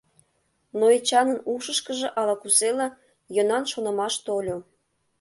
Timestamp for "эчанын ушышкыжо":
0.97-2.07